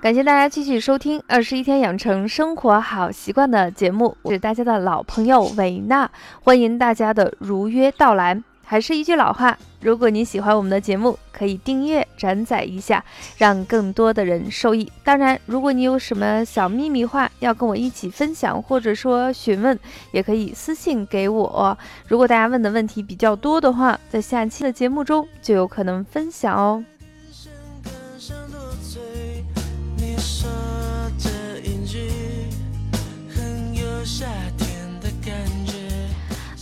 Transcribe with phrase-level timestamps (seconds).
[0.00, 6.10] 感谢大家继续收听《二十一天养成生活好习惯》的节目，我是大家的老朋友维娜，
[6.42, 8.42] 欢迎大家的如约到来。
[8.64, 13.04] 还是一句老话，如果你喜欢我们的节目，可以订阅、转载一下，
[13.36, 14.90] 让更多的人受益。
[15.04, 19.78] 当然，如果你有什么小秘密话要跟我一起分享，或者说询问，
[20.12, 21.76] 也可以私信给我。
[22.08, 26.82] 如果大家问的问题比较多的话，在下期的节目中就有可能分享哦。
[34.04, 34.68] 夏天
[35.00, 35.34] 的感
[35.66, 35.72] 觉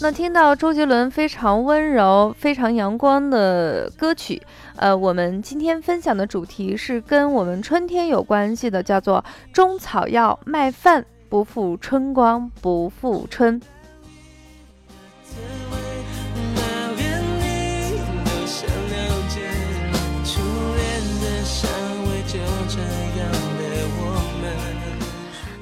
[0.01, 4.41] 那听到周杰伦非常温柔、非常阳光的歌曲，
[4.77, 13.61] 呃，我们今天分享的主题是跟我们春天有关系的，叫做“中草药卖饭不负春光不负春”。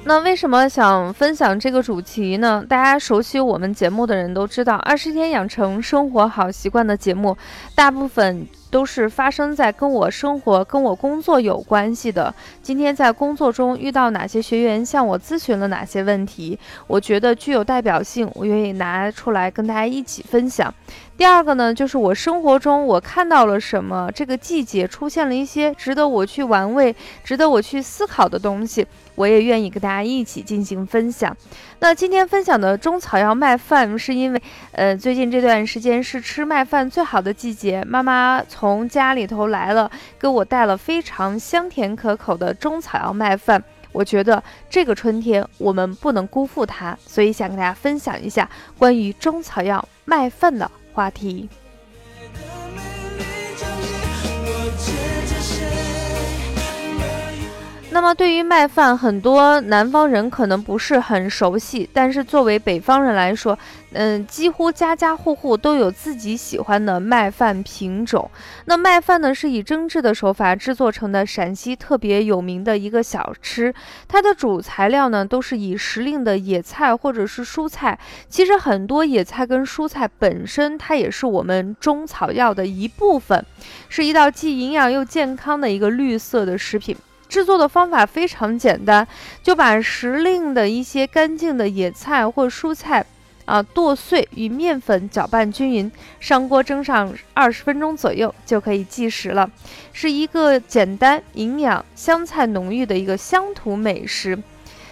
[0.07, 2.63] 那为什么想分享这个主题呢？
[2.67, 7.35] 大家熟悉我们节目的人都知道，二十天养成生活好习惯的节目，
[7.75, 8.47] 大部分。
[8.69, 12.33] 都是发生在跟我生活、跟我工作有关系的。
[12.61, 20.73] 今天在工作中遇到哪些学员向我咨询了哪些问题，我觉得具有代表性，我愿意拿出来跟大家一起分享。
[21.17, 31.35] 第二个呢，就是我生活中我看到了什么，这个季节出现了一些值得我去玩味、值得我去思考的东西，我也愿意跟大家一起进行分享。
[31.79, 34.41] 那今天分享的中草药麦饭，是因为，
[34.73, 43.63] 呃，最近这段时间是吃麦饭最好的季节，妈妈从家里头来了，给我带了非常香甜可口的中草药麦饭。
[43.91, 50.71] 我觉得这个春天我们不能辜负它，所以想跟大家分享一下关于中草药麦饭的。
[50.91, 51.47] 话题。
[57.97, 63.57] 那么，对于麦饭，很多南方人可能不是很熟悉，但是作为北方人来说，
[63.93, 68.29] 嗯，几乎家家户户都有自己喜欢的麦饭品种。
[68.65, 73.73] 那麦饭呢，是以蒸制的手法制作成的陕西特别有名的一个小吃。
[74.07, 77.97] 它的主材料呢，都是以时令的野菜或者是蔬菜。
[78.29, 83.43] 其实很多野菜跟蔬菜本身，它也是我们中草药的一部分，
[83.89, 86.95] 是一道既营养又健康的一个绿色的食品。
[87.29, 89.07] 制作的方法非常简单，
[89.43, 93.05] 就把时令的一些干净的野菜或蔬菜
[93.45, 99.49] 啊剁碎，与面粉搅拌均匀，上锅蒸上二十分钟左右就可以计时了。
[99.93, 104.37] 是一个简单、营养、香菜浓郁的一个乡土美食。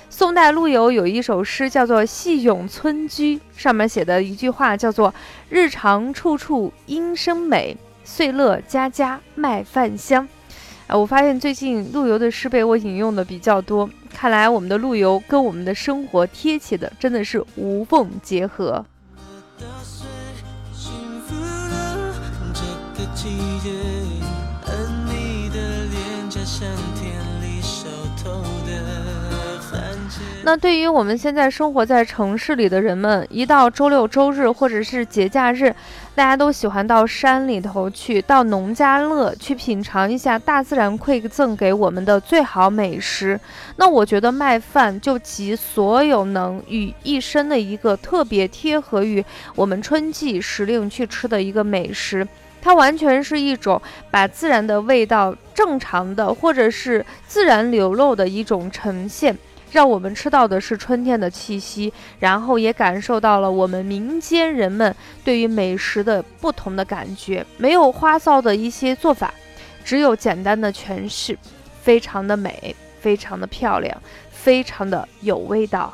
[0.10, 5.14] 宋代陆游有一首诗叫做《戏咏村居》，上面写的一句话叫做
[5.50, 7.76] “日常处处莺声美，
[8.06, 10.26] 岁乐家家麦饭香”。
[10.88, 18.86] 啊，我发现最近陆游的诗被我引用的比较多，看来我们的陆游跟我们的生活贴切的真的是无缝结合。
[30.44, 35.74] 那对于我们现在生活在城市里的人们，一到周六周日或者是节假日，
[36.14, 43.40] 大家都喜欢到山里头去，到农家乐去品尝一下大自然馈赠给我们的最好美食。
[43.78, 49.24] 那我觉得麦饭就集所有能于一身的一个特别贴合于
[49.56, 52.28] 我们春季时令去吃的一个美食，
[52.62, 59.36] 它完全是一种把自然的味道正常的或者是自然流露的一种呈现。
[59.76, 67.46] 让我们吃到的是春天的气息，然后也感受到了我们民间人们对于美食的不同的感觉。
[67.58, 69.34] 没有花哨的一些做法，
[69.84, 71.38] 只有简单的诠释，
[71.82, 75.94] 非常的美，非常的漂亮，非常的有味道。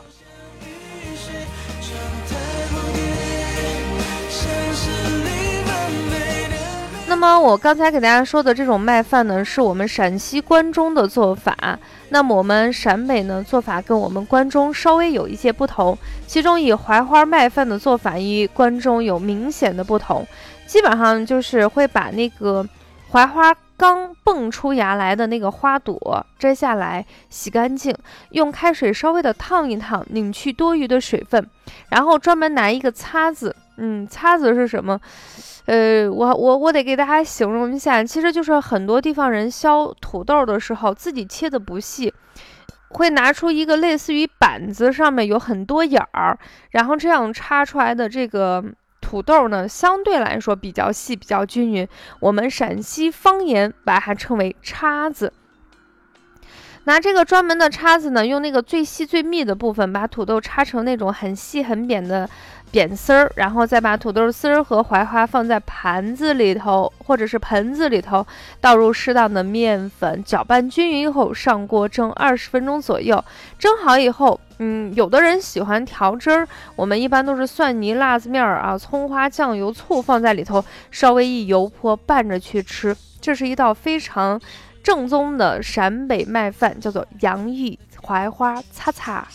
[7.11, 11.77] 那么我刚才给大家说的这种麦饭呢，是我们陕西关中的做法。
[12.07, 20.25] 那么我们陕北呢做法跟我们关中稍微有一些不同，其中以槐花麦饭的做法与关中有明显的不同。
[20.65, 22.65] 基本上就是会把那个
[23.09, 27.94] 槐花刚蹦出芽来的那个花朵摘下来，洗干净，
[28.30, 31.45] 用开水稍微的烫一烫，拧去多余的水分，
[31.89, 34.97] 然后专门拿一个擦子，嗯，擦子是什么？
[35.66, 42.13] 呃，我我我得给大家形容一下，其实就是很多地方人削土豆的时候，自己切的不细，
[42.90, 46.38] 会拿出一个类似于板子，上面有很多眼儿，
[46.72, 48.63] 然后这样插出来的这个
[49.00, 51.88] 土豆呢，相对来说比较细，比较均匀。
[52.19, 55.31] 我们陕西方言把它称为叉子。
[56.86, 62.30] 拿这个专门的叉子呢，用那个最细最密的部分，把土豆插成那种很细很扁的。
[62.72, 68.25] 扁丝儿，然后再把土豆丝儿和槐花放在盘子里头，或者是盆子里头，
[68.62, 73.22] 倒入适当的面粉，搅拌均匀以后，上锅蒸二十分钟左右。
[73.60, 82.95] 蒸好以后，嗯，有的人喜欢调汁儿，我们一般都是蒜泥、辣子面儿啊、葱花、酱油、醋放在里头，稍微一油泼，拌着去吃。
[83.19, 84.39] 这是一道非常
[84.83, 89.28] 正宗的陕北麦饭，叫做洋芋槐花擦擦。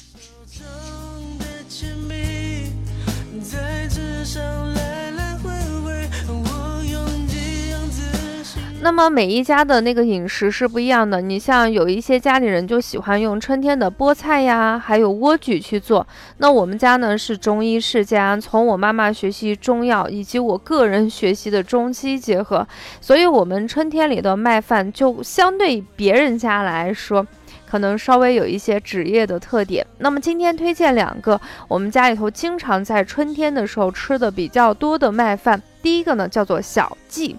[8.86, 11.20] 那么每一家的那个饮食是不一样的。
[11.20, 16.06] 你像有一些家里人就喜欢用春天的菠菜呀，还有莴苣去做。
[16.36, 22.64] 那我们家呢是中医世家，从我妈妈学习中药，以及我个人学习的中西结合，
[23.00, 27.26] 所以我们春天里的麦饭就相对别人家来说，
[27.68, 29.84] 可能稍微有一些职业的特点。
[29.98, 35.60] 那么今天推荐两个我们家里头经常在春天的时候吃的比较多的麦饭。
[35.82, 37.34] 第一个呢叫做小记。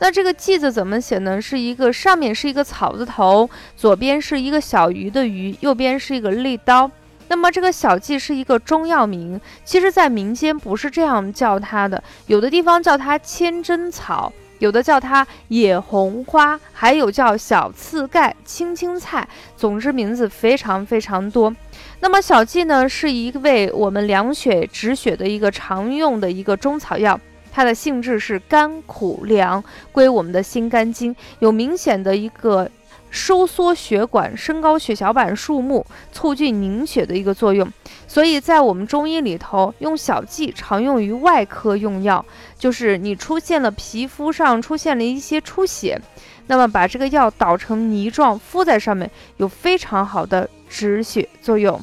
[0.00, 1.40] 那这个“记”字怎么写呢？
[1.40, 6.90] 是一个上面是一个草字头，左边是一个小鱼的鱼，右边是一个利刀。
[7.28, 21.54] 那么这个小蓟是一个中药名，其实在民间不是这样叫它的，有的地方叫它千针草，有的叫它野红花，还有叫小刺盖、青青菜，总之名字非常非常多。
[22.00, 27.20] 那么小蓟呢，是一味我们凉血止血的一个常用的一个中草药。
[27.52, 29.62] 它的性质是甘苦凉，
[29.92, 32.70] 归我们的心肝经，有明显的一个
[33.10, 37.68] 收缩血管、升高血小板数目、促进凝血的一个作用。
[38.06, 42.24] 所以在我们中医里头，用小蓟常用于外科用药，
[42.58, 46.00] 就是你出现了皮肤上出现了一些出血，
[46.46, 51.80] 那么把这个药捣成泥状敷在上面，有非常好的止血作用。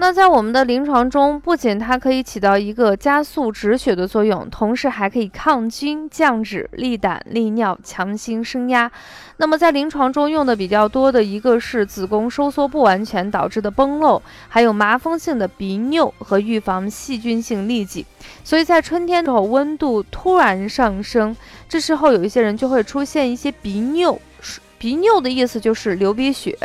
[0.00, 8.90] 那在我们的临床中，不仅它可以起到一个加速止血的作用，同时还可以抗菌、降脂、利胆、利尿、强心升压。
[9.36, 18.06] 那么在临床中用的比较多的一个是子宫收缩不完全导致的崩漏，还有麻风性的鼻衄和预防细菌性痢疾。
[18.42, 21.36] 所以在春天之后，温度突然上升，
[21.68, 24.18] 这时候有一些人就会出现一些鼻衄，
[24.78, 26.56] 鼻衄的意思就是流鼻血。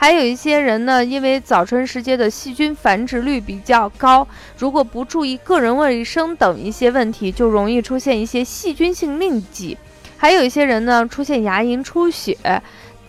[0.00, 4.26] 还有一些人呢，因为早春时节的细菌繁殖率比较高，
[4.56, 9.76] 如果不注意个人卫生等一些问题，就容易出现一些细菌性痢疾。
[10.16, 12.34] 还有一些人呢，出现牙龈出血，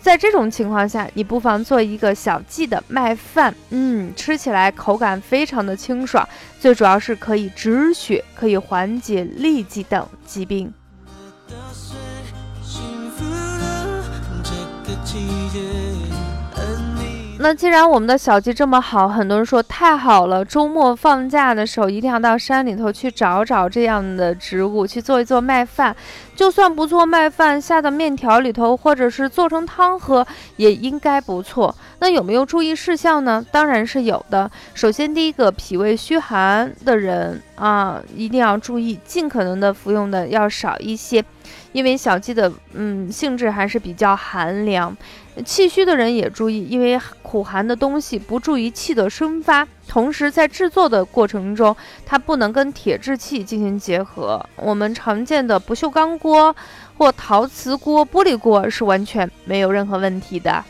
[0.02, 6.28] 在这种情况下，你不妨做一个小剂的麦饭，嗯，吃起来口感非常的清爽，
[6.60, 10.74] 最主要是可以止血，可以缓解痢疾等疾病。
[17.44, 20.46] 那既然我们的小鸡这么好，很多人说太好了。
[20.46, 25.96] 周末放假的时候，一定要到山里头去找找这样的植物，去做一做麦饭。
[26.36, 30.26] 就算不做麦饭，下到面条里头，或者是做成汤喝，
[30.58, 31.76] 也应该不错。
[31.98, 33.44] 那有没有注意事项呢？
[33.52, 34.50] 当然是有的。
[34.76, 41.26] 首先，第一个，脾胃虚寒的人啊，一定要注意，尽可能的服用的要少一些。
[41.74, 44.95] 因为小鸡的嗯性质还是比较寒凉，
[45.45, 54.45] 气虚的人也注意，因为苦寒的东西不注意气的生发，同时在制作的过程中，它不能跟铁制器进行结合。
[54.57, 56.56] 我们常见的不锈钢锅
[56.97, 60.64] 或陶瓷锅、玻璃锅是完全没有任何问题的。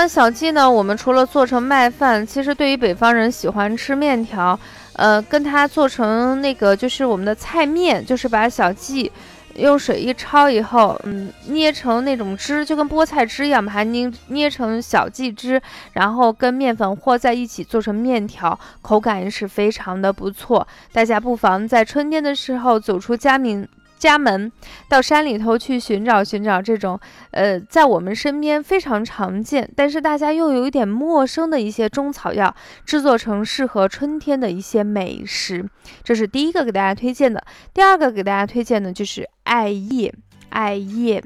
[0.00, 0.70] 那小鸡呢？
[0.70, 4.56] 我们除了做成麦饭，其实对于北方人喜欢吃面条，
[4.92, 9.10] 呃，跟它做成那个就是我们的菜面，就是把小鸡
[9.56, 15.60] 用水一焯以后，嗯，捏成那种汁，就跟菠菜汁一样，把它捏捏成小鸡汁，
[15.94, 20.64] 然后跟面粉和在一起做成面条，口感也是非常的不错。
[20.92, 23.68] 大家不妨在春天的时候走出家门。
[23.98, 24.50] 家门
[24.88, 26.98] 到山里头去寻找寻找这种，
[27.32, 32.54] 呃，在我们身边非常常见，但是大家又有一点陌生的一些中草药，
[32.86, 35.68] 制作成适合春天的一些美食。
[36.04, 37.42] 这是第一个给大家推荐的。
[37.74, 40.14] 第二个给大家推荐的就是艾叶，
[40.50, 41.22] 艾叶。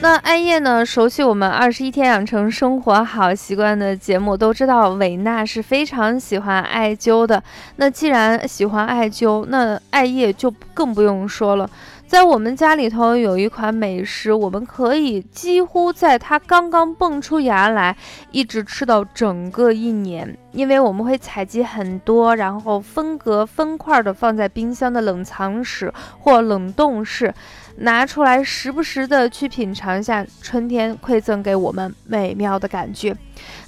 [0.00, 0.86] 那艾叶呢？
[0.86, 7.42] 熟悉我们二十一天养成生活好习惯的节目，都知道伟娜是非常喜欢艾灸的。
[7.76, 11.68] 那既然喜欢艾灸，那艾叶就更不用说了。
[12.06, 17.96] 在我们家里头有一款美食，我们可以几乎在它刚刚蹦出芽来，
[18.30, 27.34] 一直吃到整个一年，因为我们会采集很多，然后分隔分块的放在冰箱的冷藏室或冷冻室。
[27.80, 33.16] 拿出来，时不时的去品尝一下春天馈赠给我们美妙的感觉。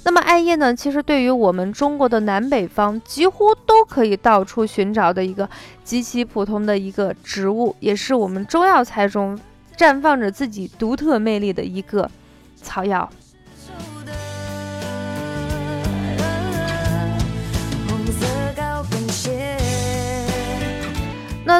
[0.03, 0.75] 那么艾叶呢？
[0.75, 5.49] 其实对于我们中国的南北方，几乎都可以到处寻找的一个
[5.85, 9.39] 极其普通的一个植物，也是我们中药材中
[9.77, 12.11] 绽放着自己独特魅力的一个
[12.61, 13.09] 草药。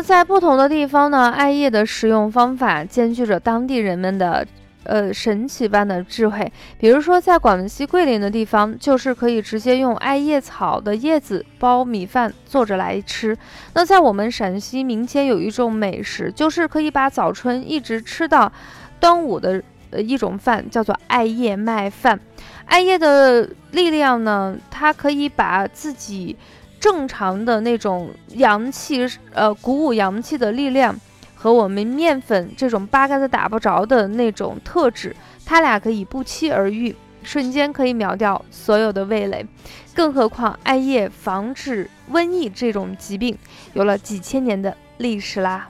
[0.01, 4.46] 在不同的地方呢，艾叶的食用方法兼具着当地人们的
[4.84, 6.51] 呃神奇般的智慧。
[6.79, 13.38] 比如说，在广西桂林的地方，就是可以直接用艾叶草的叶子包米饭做着来吃。
[13.74, 18.51] 那在我们陕西民间有一种美食，就是可以把早春一直吃到
[19.00, 22.20] 端午的呃一种饭，叫做艾叶麦饭。
[22.65, 26.36] 艾叶的力量呢，它可以把自己。
[26.82, 30.94] 正常的那种阳气，呃，鼓舞阳气的力量，
[31.36, 39.46] 和我们面粉这种八竿子打不着的那种特质，它俩可以不期而遇，瞬间可以秒掉所有的味蕾。
[39.94, 43.38] 更何况艾叶防治瘟疫这种疾病，
[43.74, 45.70] 有了几千年的历史啦。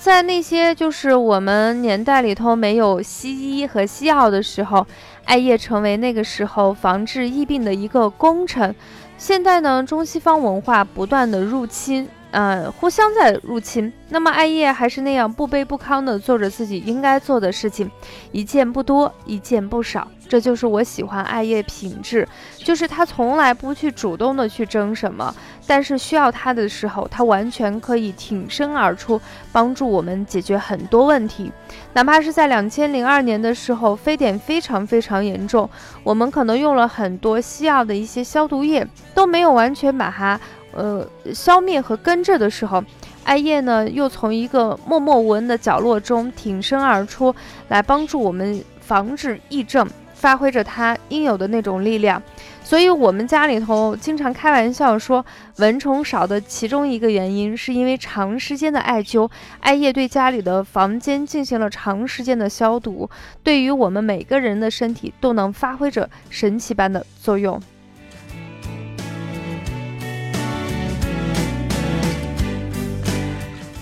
[0.00, 4.86] 在那些就是我们年代里头没有西医和西药的时候，
[5.26, 8.74] 艾叶成为那个时候防治疫病的一个功臣。
[9.18, 13.92] 现在呢，中西方文化不断的入侵，呃，互相在入侵。
[14.08, 17.90] 那么艾叶还是那样不卑不亢的做着自己应该做的事情，
[18.32, 20.06] 一件不多，一件不少。
[20.28, 25.34] 这就是我喜欢艾叶品质，就是他从来不去主动的去争什么，
[25.66, 29.20] 但是需要他的时候，他完全可以挺身而出，
[29.50, 31.50] 帮助我们解决很多问题。
[31.94, 35.68] 哪怕是在两千零二年的时候，非典非常非常严重，
[36.04, 40.40] 我们可能用了很多西药的一些消毒液，都没有完全把它
[40.72, 42.82] 呃消灭和根治的时候，
[43.24, 47.34] 艾叶呢又从一个默默无闻的角落中挺身而出，
[47.68, 49.88] 来帮助我们防治疫症。
[50.12, 52.22] 发挥着它应有的那种力量，
[52.62, 55.24] 所以我们家里头经常开玩笑说，
[55.56, 63.08] 蚊虫少的其中一个原因，是因为长时间的艾灸，艾叶对家里的房间进行了长时间的消毒，
[63.42, 67.58] 对于我们每个人的身体都能发挥着神奇般的作用。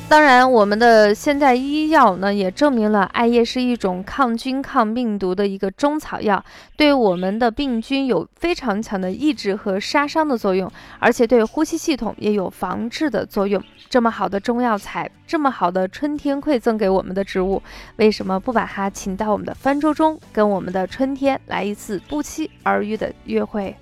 [0.09, 6.43] 当然，我们的现代医药呢也证明了艾叶是一种抗菌、抗病毒的一个中草药，
[6.79, 13.63] 对我们的病菌有非常强的抑制和杀伤的作用，而且对呼吸系统也有防治的作用。
[13.91, 17.63] 这么好的中药材，这么好的春天馈赠给我们的植物，
[17.97, 23.77] 为什么不把它请到我们的饭桌中，跟我们的春天来一次不期而遇的约会？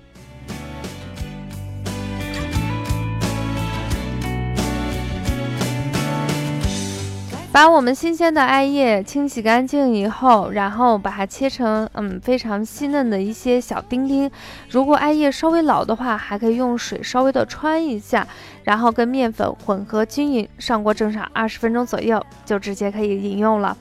[7.57, 14.29] 把我们新鲜的艾叶清洗干净以后，然后把它切成嗯非常细嫩的一些小丁丁。
[14.69, 18.27] 如果艾叶稍微老的话，还可以用水稍微的穿一下，
[18.63, 23.75] 然后跟面粉混合均匀，上锅蒸上二十分钟左右，就直接可以饮用了。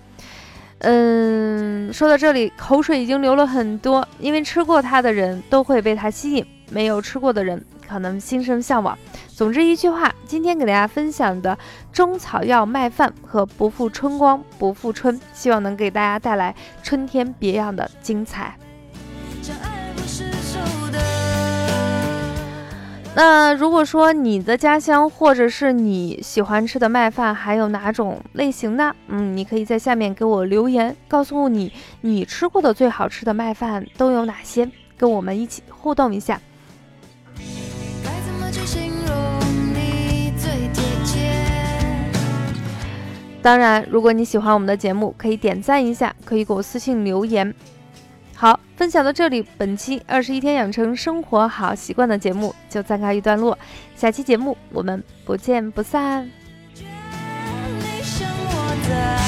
[0.78, 7.62] 嗯，说到这里，口水已经流了很多，因为吃过它的人都会被它吸引，没有吃过的人。
[7.86, 8.98] 可能心生向往。
[9.28, 11.56] 总之一句话，今天给大家分享的
[11.92, 18.56] 中草药麦饭和不负春光不负春，希望能给大家带来春天别样的精彩。
[23.14, 28.94] 那如果说你的家乡或者是你喜欢吃的麦饭还有哪种类型呢？
[29.08, 36.38] 嗯，你可以在下面给我留言，告诉你你吃过的最好吃的麦饭都有哪些，跟我们一起互动一下。
[43.46, 47.54] 当然，如果你喜欢我们的节目，可以点赞一下，可以给我私信留言。
[48.34, 53.56] 好，分享到这里，本期二十一天养成生活好习惯的节目就暂告一段落，
[53.94, 56.28] 下期节目我们不见不散。
[56.74, 56.82] 你
[58.50, 59.25] 我